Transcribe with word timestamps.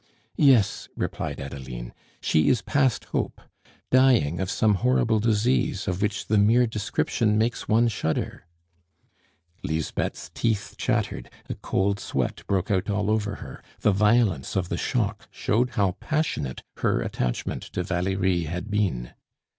"Yes," 0.37 0.89
replied 0.95 1.39
Adeline; 1.39 1.93
"she 2.21 2.49
is 2.49 2.63
past 2.63 3.05
hope 3.13 3.39
dying 3.91 4.39
of 4.39 4.49
some 4.49 4.73
horrible 4.81 5.19
disease 5.19 5.87
of 5.87 6.01
which 6.01 6.25
the 6.25 6.39
mere 6.39 6.65
description 6.65 7.37
makes 7.37 7.67
one 7.67 7.87
shudder" 7.87 8.47
Lisbeth's 9.63 10.31
teeth 10.33 10.73
chattered, 10.75 11.29
a 11.49 11.53
cold 11.53 11.99
sweat 11.99 12.41
broke 12.47 12.71
out 12.71 12.89
all 12.89 13.11
over 13.11 13.35
her; 13.45 13.61
the 13.81 13.91
violence 13.91 14.55
of 14.55 14.69
the 14.69 14.75
shock 14.77 15.27
showed 15.29 15.69
how 15.75 15.91
passionate 15.99 16.63
her 16.77 17.03
attachment 17.03 17.61
to 17.61 17.83
Valerie 17.83 18.45
had 18.45 18.71
been. 18.71 19.11